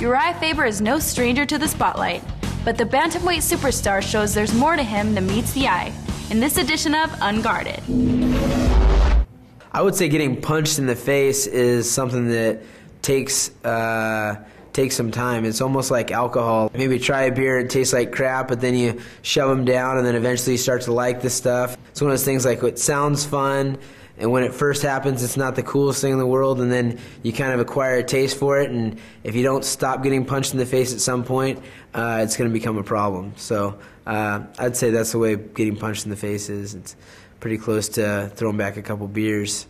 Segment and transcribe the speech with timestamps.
[0.00, 2.22] Uriah Faber is no stranger to the spotlight,
[2.64, 5.92] but the bantamweight superstar shows there's more to him than meets the eye
[6.30, 7.82] in this edition of Unguarded.
[9.72, 12.62] I would say getting punched in the face is something that
[13.02, 14.36] takes uh,
[14.72, 15.44] takes some time.
[15.44, 16.70] It's almost like alcohol.
[16.74, 20.06] Maybe try a beer, it tastes like crap, but then you shove them down, and
[20.06, 21.76] then eventually you start to like the stuff.
[21.90, 23.76] It's one of those things like it sounds fun,
[24.18, 26.98] and when it first happens, it's not the coolest thing in the world, and then
[27.22, 30.52] you kind of acquire a taste for it, and if you don't stop getting punched
[30.52, 31.60] in the face at some point,
[31.94, 33.32] uh, it's going to become a problem.
[33.36, 36.74] So uh, I'd say that's the way getting punched in the face is.
[36.74, 36.96] It's
[37.38, 39.66] pretty close to throwing back a couple beers.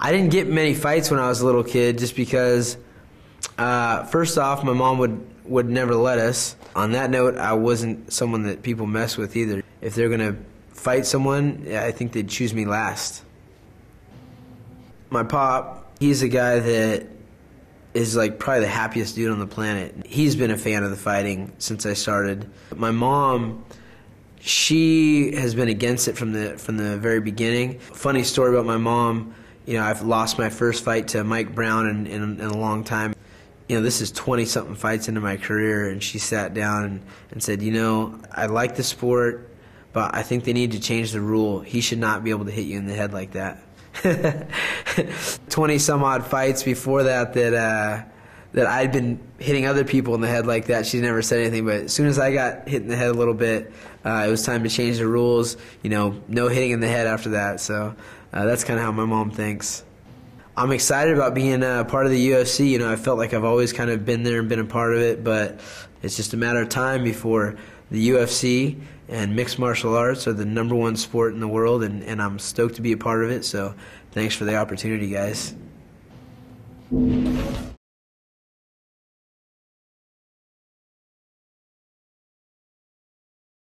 [0.00, 2.76] I didn't get many fights when I was a little kid just because,
[3.58, 6.56] uh, first off, my mom would, would never let us.
[6.74, 9.62] On that note, I wasn't someone that people mess with either.
[9.80, 10.36] If they're going to
[10.74, 13.22] fight someone, I think they'd choose me last.
[15.08, 17.06] My pop, he's a guy that
[17.94, 20.04] is like probably the happiest dude on the planet.
[20.04, 22.50] He's been a fan of the fighting since I started.
[22.74, 23.64] My mom,
[24.40, 27.78] she has been against it from the from the very beginning.
[27.78, 29.34] Funny story about my mom.
[29.64, 32.84] You know, I've lost my first fight to Mike Brown in, in, in a long
[32.84, 33.14] time.
[33.68, 37.02] You know, this is 20 something fights into my career, and she sat down and,
[37.30, 39.48] and said, You know, I like the sport,
[39.94, 41.60] but I think they need to change the rule.
[41.60, 43.62] He should not be able to hit you in the head like that.
[45.50, 48.02] 20 some odd fights before that that uh,
[48.52, 50.84] that I'd been hitting other people in the head like that.
[50.84, 53.14] She never said anything, but as soon as I got hit in the head a
[53.14, 53.72] little bit,
[54.04, 55.56] uh, it was time to change the rules.
[55.82, 57.60] You know, no hitting in the head after that.
[57.60, 57.94] So
[58.32, 59.84] uh, that's kind of how my mom thinks.
[60.56, 62.68] I'm excited about being a part of the UFC.
[62.68, 64.92] You know, I felt like I've always kind of been there and been a part
[64.92, 65.60] of it, but
[66.02, 67.56] it's just a matter of time before
[67.90, 72.02] the UFC and mixed martial arts are the number one sport in the world, and,
[72.04, 73.44] and I'm stoked to be a part of it.
[73.44, 73.74] So
[74.12, 75.54] thanks for the opportunity, guys.